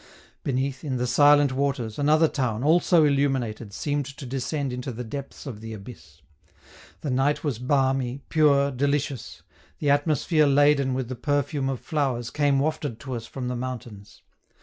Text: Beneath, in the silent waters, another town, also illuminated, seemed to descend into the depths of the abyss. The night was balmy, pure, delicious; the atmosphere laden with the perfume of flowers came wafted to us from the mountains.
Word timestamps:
Beneath, 0.43 0.83
in 0.83 0.97
the 0.97 1.05
silent 1.05 1.51
waters, 1.53 1.99
another 1.99 2.27
town, 2.27 2.63
also 2.63 3.03
illuminated, 3.03 3.71
seemed 3.71 4.07
to 4.07 4.25
descend 4.25 4.73
into 4.73 4.91
the 4.91 5.03
depths 5.03 5.45
of 5.45 5.61
the 5.61 5.73
abyss. 5.73 6.23
The 7.01 7.11
night 7.11 7.43
was 7.43 7.59
balmy, 7.59 8.23
pure, 8.27 8.71
delicious; 8.71 9.43
the 9.77 9.91
atmosphere 9.91 10.47
laden 10.47 10.95
with 10.95 11.07
the 11.07 11.15
perfume 11.15 11.69
of 11.69 11.81
flowers 11.81 12.31
came 12.31 12.57
wafted 12.57 12.99
to 13.01 13.13
us 13.13 13.27
from 13.27 13.47
the 13.47 13.55
mountains. 13.55 14.23